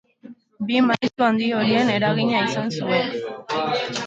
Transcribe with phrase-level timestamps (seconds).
[0.69, 3.15] Bi maisu handi horien eragina izan zuen.